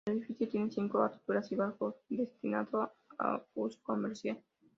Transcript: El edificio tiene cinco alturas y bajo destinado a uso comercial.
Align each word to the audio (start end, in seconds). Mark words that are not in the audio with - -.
El 0.07 0.13
edificio 0.17 0.49
tiene 0.49 0.71
cinco 0.71 1.03
alturas 1.03 1.51
y 1.51 1.55
bajo 1.55 1.95
destinado 2.09 2.91
a 3.19 3.45
uso 3.53 3.77
comercial. 3.83 4.41